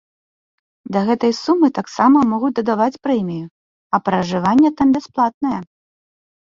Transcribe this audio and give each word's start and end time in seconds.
Да 0.95 0.99
гэтай 1.09 1.33
сумы 1.41 1.67
таксама 1.79 2.25
могуць 2.33 2.53
дадаваць 2.61 3.01
прэмію, 3.07 3.45
а 3.95 4.05
пражыванне 4.09 4.69
там 4.83 4.87
бясплатнае. 5.01 5.59